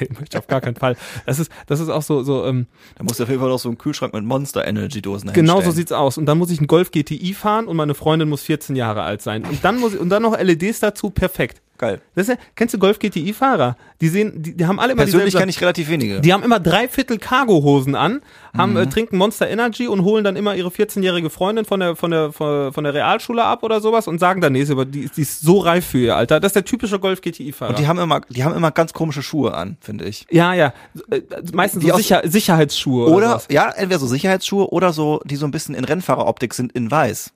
[0.00, 0.96] Nee, möchte ich auf gar keinen Fall.
[1.24, 3.60] Das ist, das ist auch so, so, ähm, Da musst du auf jeden Fall noch
[3.60, 6.18] so einen Kühlschrank mit Monster Energy Dosen genau so sieht's aus.
[6.18, 9.22] Und dann muss ich einen Golf GTI fahren und meine Freundin muss 14 Jahre alt
[9.22, 9.44] sein.
[9.44, 11.62] Und dann muss ich, und dann noch LEDs dazu, perfekt.
[11.78, 12.00] Geil.
[12.16, 13.76] Das ist kennst du Golf GTI-Fahrer?
[14.00, 16.20] Die sehen, die, die haben alle immer Persönlich kenne ich relativ wenige.
[16.20, 18.20] Die haben immer drei Viertel Cargo-Hosen an,
[18.56, 18.76] haben, Mhm.
[18.78, 22.32] äh, trinken Monster Energy und holen dann immer ihre 14-jährige Freundin von der, von der,
[22.32, 25.86] von der Realschule ab oder sowas und sagen dann, nee, die, die ist so reif
[25.86, 26.40] für ihr Alter.
[26.40, 27.70] Das ist der typische Golf GTI-Fahrer.
[27.70, 30.26] Und die haben immer, die haben immer ganz komische Schuhe an, finde ich.
[30.30, 30.72] Ja, ja.
[31.10, 31.20] Äh,
[31.52, 33.06] Meistens Die so Sicher Sicherheitsschuhe.
[33.06, 33.46] Oder, Oder, was.
[33.50, 37.32] ja, entweder so Sicherheitsschuhe oder so, die so ein bisschen in Rennfahreroptik sind in weiß.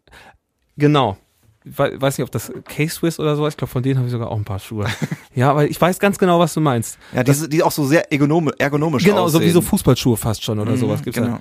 [0.76, 1.16] Genau.
[1.64, 3.54] Weiß nicht, ob das K-Swiss oder so ist.
[3.54, 4.86] Ich glaube, von denen habe ich sogar auch ein paar Schuhe.
[5.34, 6.98] ja, aber ich weiß ganz genau, was du meinst.
[7.14, 9.40] Ja, diese, die auch so sehr ergonom ergonomisch Genau, aussehen.
[9.40, 11.38] so wie so Fußballschuhe fast schon oder sowas gibt's genau,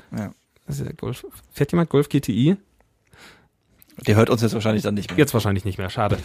[0.67, 1.25] ist ja Golf.
[1.51, 2.55] Fährt jemand Golf GTI?
[4.08, 5.17] Der hört uns jetzt wahrscheinlich dann nicht mehr.
[5.17, 6.17] Jetzt wahrscheinlich nicht mehr, schade.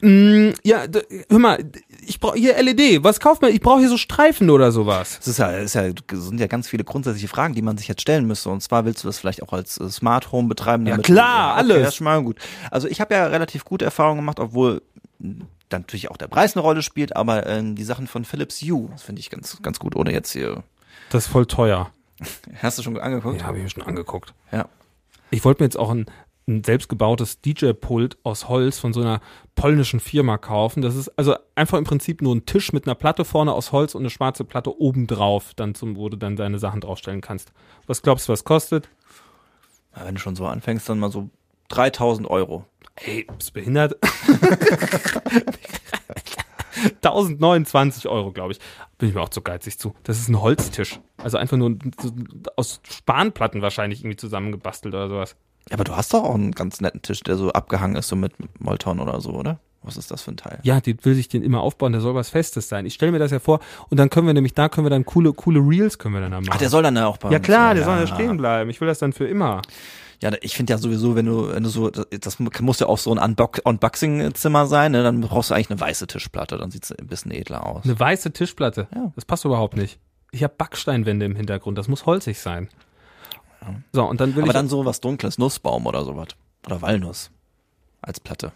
[0.00, 0.84] Mm, ja,
[1.28, 1.64] hör mal,
[2.06, 3.04] ich brauche hier LED.
[3.04, 3.52] Was kauft man?
[3.52, 5.18] Ich brauche hier so Streifen oder sowas.
[5.20, 8.00] Es ist ja, ist ja, sind ja ganz viele grundsätzliche Fragen, die man sich jetzt
[8.00, 8.48] stellen müsste.
[8.50, 10.86] Und zwar willst du das vielleicht auch als äh, Smart Home betreiben?
[10.86, 11.78] Ja, klar, alles.
[11.78, 12.38] Das ist schon mal gut.
[12.70, 14.82] Also ich habe ja relativ gute Erfahrungen gemacht, obwohl
[15.18, 18.60] mh, dann natürlich auch der Preis eine Rolle spielt, aber ähm, die Sachen von Philips
[18.62, 20.62] Hue, das finde ich ganz, ganz gut, ohne jetzt hier.
[21.10, 21.90] Das ist voll teuer.
[22.62, 23.40] Hast du schon angeguckt?
[23.40, 24.34] Ja, habe ich mir schon angeguckt.
[24.50, 24.66] Ja.
[25.30, 26.06] Ich wollte mir jetzt auch ein,
[26.56, 29.20] ein selbstgebautes DJ-Pult aus Holz von so einer
[29.54, 30.82] polnischen Firma kaufen.
[30.82, 33.94] Das ist also einfach im Prinzip nur ein Tisch mit einer Platte vorne aus Holz
[33.94, 37.52] und eine schwarze Platte obendrauf, dann zum, wo du dann deine Sachen draufstellen kannst.
[37.86, 38.88] Was glaubst du, was kostet?
[39.96, 41.30] Ja, Wenn du schon so anfängst, dann mal so
[41.68, 42.64] 3000 Euro.
[42.96, 43.96] Ey, bist du behindert?
[47.02, 48.60] 1029 Euro, glaube ich.
[48.98, 49.94] Bin ich mir auch zu geizig zu.
[50.04, 51.00] Das ist ein Holztisch.
[51.18, 51.76] Also einfach nur
[52.56, 55.36] aus Spanplatten wahrscheinlich irgendwie zusammengebastelt oder sowas.
[55.70, 58.16] Ja, aber du hast doch auch einen ganz netten Tisch, der so abgehangen ist, so
[58.16, 59.60] mit Molton oder so, oder?
[59.84, 60.60] Was ist das für ein Teil?
[60.62, 62.86] Ja, die will sich den immer aufbauen, der soll was Festes sein.
[62.86, 65.04] Ich stelle mir das ja vor und dann können wir nämlich, da können wir dann
[65.04, 66.50] coole, coole Reels können wir dann da machen.
[66.52, 68.70] Ach, der soll dann ja auch bei ja uns- klar, der soll ja stehen bleiben.
[68.70, 69.60] Ich will das dann für immer.
[70.22, 73.12] Ja, ich finde ja sowieso, wenn du, wenn du so, das muss ja auch so
[73.12, 75.02] ein Unbox Unboxing-Zimmer sein, ne?
[75.02, 77.84] dann brauchst du eigentlich eine weiße Tischplatte, dann sieht's ein bisschen edler aus.
[77.84, 78.86] Eine weiße Tischplatte.
[78.94, 79.10] Ja.
[79.16, 79.98] Das passt überhaupt nicht.
[80.30, 82.68] Ich habe Backsteinwände im Hintergrund, das muss holzig sein.
[83.92, 86.28] So, und dann will Aber ich dann so was Dunkles, Nussbaum oder sowas.
[86.66, 87.30] Oder Walnuss.
[88.00, 88.52] Als Platte.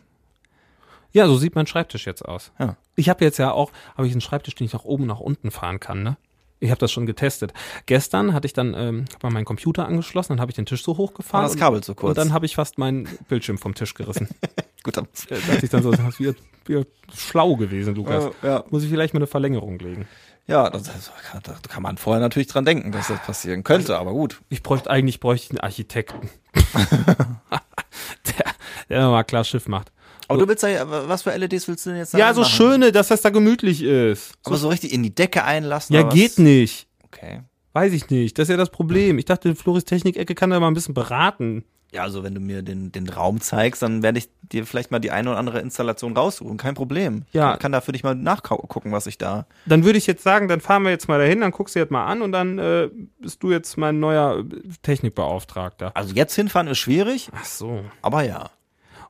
[1.12, 2.52] Ja, so sieht mein Schreibtisch jetzt aus.
[2.58, 2.76] Ja.
[2.94, 5.50] Ich habe jetzt ja auch, habe ich einen Schreibtisch, den ich nach oben, nach unten
[5.50, 6.16] fahren kann, ne?
[6.58, 7.52] Ich habe das schon getestet.
[7.84, 10.82] Gestern hatte ich dann ähm, hab mal meinen Computer angeschlossen, dann habe ich den Tisch
[10.82, 11.44] so hochgefahren.
[11.44, 12.10] War das Kabel zu kurz?
[12.10, 14.28] Und dann habe ich fast meinen Bildschirm vom Tisch gerissen.
[14.82, 18.30] Gut, dann, Da dachte ich dann so, das ist wieder, wieder schlau gewesen, Lukas.
[18.42, 18.64] Ja, ja.
[18.70, 20.08] Muss ich vielleicht mal eine Verlängerung legen.
[20.46, 21.10] Ja, das, das,
[21.42, 24.40] da kann man vorher natürlich dran denken, dass das passieren könnte, aber gut.
[24.48, 26.28] Ich bräuchte, eigentlich bräuchte ich einen Architekten.
[28.26, 28.44] der,
[28.88, 29.92] der mal klar Schiff macht.
[30.28, 32.50] Aber du willst ja, was für LEDs willst du denn jetzt da Ja, so machen?
[32.50, 34.32] schöne, dass das da gemütlich ist.
[34.44, 35.94] Aber so richtig in die Decke einlassen?
[35.94, 36.14] Ja, oder was?
[36.14, 36.88] geht nicht.
[37.04, 37.42] Okay.
[37.72, 38.38] Weiß ich nicht.
[38.38, 39.18] Das ist ja das Problem.
[39.18, 41.64] Ich dachte, Floris Technik-Ecke kann da mal ein bisschen beraten.
[41.96, 44.98] Ja, also wenn du mir den, den Raum zeigst, dann werde ich dir vielleicht mal
[44.98, 46.58] die eine oder andere Installation raussuchen.
[46.58, 47.24] Kein Problem.
[47.32, 47.54] Ja.
[47.54, 49.46] Ich kann da für dich mal nachgucken, was ich da.
[49.64, 51.90] Dann würde ich jetzt sagen, dann fahren wir jetzt mal dahin, dann guckst du jetzt
[51.90, 54.44] mal an und dann äh, bist du jetzt mein neuer äh,
[54.82, 55.92] Technikbeauftragter.
[55.96, 57.82] Also jetzt hinfahren ist schwierig, Ach so.
[58.02, 58.50] aber ja.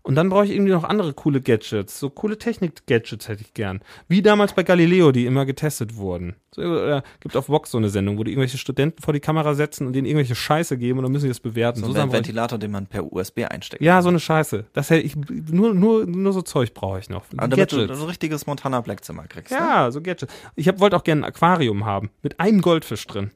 [0.07, 1.99] Und dann brauche ich irgendwie noch andere coole Gadgets.
[1.99, 3.81] So coole Technik-Gadgets hätte ich gern.
[4.09, 6.37] Wie damals bei Galileo, die immer getestet wurden.
[6.55, 9.55] So, äh, gibt auf Vox so eine Sendung, wo die irgendwelche Studenten vor die Kamera
[9.55, 11.81] setzen und denen irgendwelche Scheiße geben und dann müssen sie das bewerten.
[11.81, 13.83] So So ein brauch ich- Ventilator, den man per USB einsteckt.
[13.83, 14.65] ja, so eine Scheiße.
[14.73, 15.17] Das hätte ich,
[15.51, 17.25] nur, nur, nur so Zeug brauche ich noch.
[17.37, 17.99] Aber damit du Gadgets.
[17.99, 19.51] so ein richtiges Montana Black Zimmer kriegst.
[19.51, 19.59] Ne?
[19.59, 20.33] Ja, so Gadgets.
[20.55, 22.11] Ich hab, wollte auch gerne ein Aquarium haben.
[22.23, 23.33] Mit einem Goldfisch drin.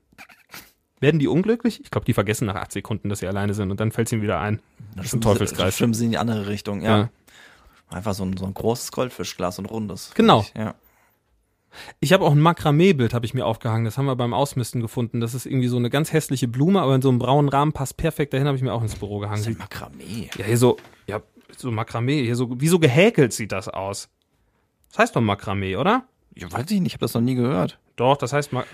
[1.01, 1.81] Werden die unglücklich?
[1.83, 4.13] Ich glaube, die vergessen nach acht Sekunden, dass sie alleine sind und dann fällt es
[4.13, 4.61] ihnen wieder ein.
[4.97, 5.77] Das ist ein Teufelskreis.
[5.77, 6.99] Schwimmen sie in die andere Richtung, ja.
[6.99, 7.09] Ja.
[7.89, 10.13] Einfach so ein, so ein großes Goldfischglas und rundes.
[10.15, 10.45] Genau.
[10.57, 10.75] Ja.
[12.01, 13.85] Ich habe auch ein Makramee-Bild, habe ich mir aufgehangen.
[13.85, 15.21] Das haben wir beim Ausmisten gefunden.
[15.21, 17.97] Das ist irgendwie so eine ganz hässliche Blume, aber in so einem braunen Rahmen passt
[17.97, 19.43] perfekt dahin, habe ich mir auch ins Büro gehangen.
[19.43, 20.31] Das ist Sieht, ein Makramee.
[20.37, 21.23] ja, hier so, ja,
[21.57, 24.09] so Makramee, hier so, wie so gehäkelt sieht das aus.
[24.91, 26.05] Das heißt doch Makramee, oder?
[26.35, 27.79] Ja, weiß ich nicht, ich habe das noch nie gehört.
[27.97, 28.65] Doch, das heißt Ma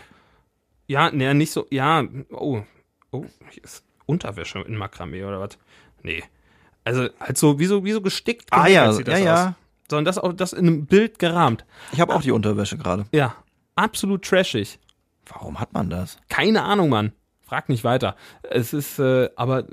[0.87, 1.67] Ja, nee, nicht so.
[1.71, 2.63] Ja, oh.
[3.11, 5.59] Oh, hier ist Unterwäsche in Makramee oder was?
[6.03, 6.23] Nee.
[6.85, 8.49] Also, halt so, wie so, wie so gestickt.
[8.51, 9.49] Ah, ja, sieht das ja, ja.
[9.49, 9.55] Aus.
[9.91, 11.65] Sondern das auch, das in einem Bild gerahmt.
[11.93, 13.07] Ich habe auch die Unterwäsche gerade.
[13.13, 13.37] Ja.
[13.75, 14.79] Absolut trashig.
[15.27, 16.19] Warum hat man das?
[16.29, 17.13] Keine Ahnung, Mann.
[17.43, 18.17] Frag nicht weiter.
[18.43, 19.67] Es ist, äh, aber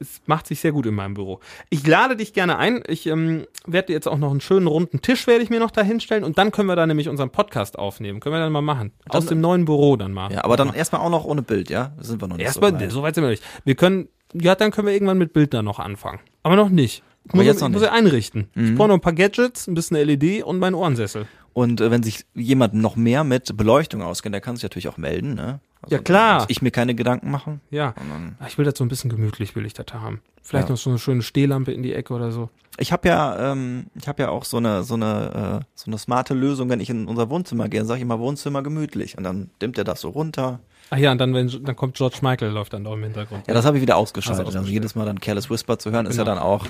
[0.00, 1.40] es macht sich sehr gut in meinem Büro.
[1.70, 2.82] Ich lade dich gerne ein.
[2.86, 5.82] Ich ähm, werde jetzt auch noch einen schönen runden Tisch werde ich mir noch da
[5.82, 8.20] hinstellen und dann können wir da nämlich unseren Podcast aufnehmen.
[8.20, 8.92] Können wir dann mal machen.
[9.08, 10.32] Aus dem neuen Büro dann mal.
[10.32, 11.92] Ja, aber dann erstmal auch noch ohne Bild, ja?
[11.98, 12.92] Sind wir noch nicht Erstmal, so weit.
[12.92, 13.42] so weit sind wir nicht.
[13.64, 16.20] Wir können, ja, dann können wir irgendwann mit Bildern noch anfangen.
[16.42, 17.02] Aber noch nicht.
[17.24, 17.90] Ich muss, jetzt ich noch muss nicht.
[17.90, 17.96] Mhm.
[17.96, 18.48] ja einrichten.
[18.54, 21.26] Ich brauche noch ein paar Gadgets, ein bisschen LED und meinen Ohrensessel.
[21.58, 24.96] Und äh, wenn sich jemand noch mehr mit Beleuchtung auskennt, der kann sich natürlich auch
[24.96, 25.34] melden.
[25.34, 25.58] Ne?
[25.82, 26.44] Also Ja, klar.
[26.46, 27.60] Ich mir keine Gedanken machen.
[27.70, 27.94] Ja.
[28.38, 30.20] Ah, Ich will das so ein bisschen gemütlich, will ich das haben.
[30.42, 30.74] Vielleicht Ja.
[30.74, 32.48] noch so eine schöne Stehlampe in die Ecke oder so.
[32.78, 35.98] Ich habe ja, ähm, ich habe ja auch so eine so eine äh, so eine
[35.98, 39.50] smarte Lösung, wenn ich in unser Wohnzimmer gehe, sage ich immer Wohnzimmer gemütlich und dann
[39.60, 40.60] dimmt er das so runter.
[40.90, 43.48] Ah ja, und dann, wenn, dann kommt George Michael, läuft dann da im Hintergrund.
[43.48, 44.46] Ja, das habe ich wieder ausgeschaltet.
[44.46, 44.72] Also ausgestellt.
[44.74, 46.36] jedes Mal dann Careless Whisper zu hören, ist ja Genau.
[46.36, 46.66] dann auch.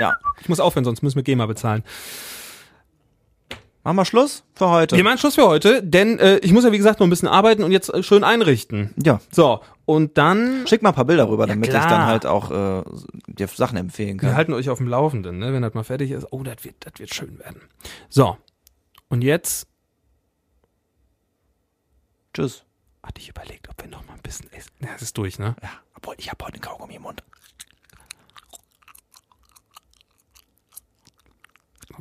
[0.00, 0.16] Ja.
[0.40, 1.82] Ich muss aufhören, sonst müssen wir GEMA bezahlen.
[3.88, 4.96] Machen wir Schluss für heute.
[4.96, 7.26] Wir machen Schluss für heute, denn äh, ich muss ja wie gesagt noch ein bisschen
[7.26, 8.92] arbeiten und jetzt äh, schön einrichten.
[9.02, 9.18] Ja.
[9.30, 11.88] So, und dann Schick mal ein paar Bilder rüber, damit ich klar.
[11.88, 12.84] dann halt auch äh,
[13.28, 14.36] dir Sachen empfehlen wir kann.
[14.36, 15.54] halten euch auf dem Laufenden, ne?
[15.54, 16.26] wenn das mal fertig ist.
[16.32, 17.62] Oh, das wird, das wird schön werden.
[18.10, 18.36] So,
[19.08, 19.66] und jetzt
[22.34, 22.64] Tschüss.
[23.02, 24.72] hatte ich überlegt, ob wir noch mal ein bisschen essen.
[24.80, 25.56] Ja, es ist durch, ne?
[25.62, 27.22] Ja, obwohl ich habe heute einen Kaugummi im Mund.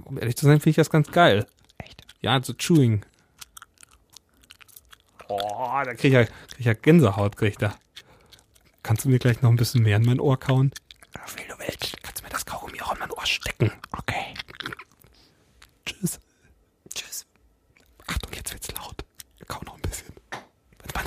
[0.03, 1.47] Um ehrlich zu sein, finde ich das ganz geil.
[2.27, 3.05] Ja, so Chewing.
[5.29, 7.73] Oh, da krieg ich ja, krieg ich ja Gänsehaut, krieg ich da.
[8.83, 10.73] Kannst du mir gleich noch ein bisschen mehr in mein Ohr kauen?
[11.37, 11.95] Wie du willst.
[12.03, 13.71] Kannst du mir das Kaugummi auch in mein Ohr stecken?
[13.97, 14.33] Okay.
[15.85, 16.19] Tschüss.
[16.93, 17.25] Tschüss.
[18.07, 19.05] Achtung, jetzt wird's laut.
[19.47, 20.13] Kau noch ein bisschen.
[20.93, 21.05] Warte mal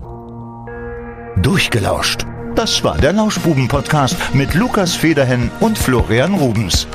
[0.00, 1.42] nochmal.
[1.42, 2.24] Durchgelauscht.
[2.54, 6.86] Das war der Lauschbuben-Podcast mit Lukas Federhen und Florian Rubens.